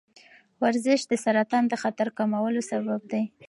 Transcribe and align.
ورزش 0.63 1.01
د 1.07 1.13
سرطان 1.25 1.63
د 1.69 1.73
خطر 1.83 2.07
کمولو 2.17 2.61
سبب 2.71 3.01
دی. 3.11 3.23